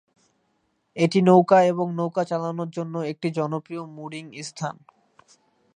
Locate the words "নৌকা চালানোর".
1.95-2.69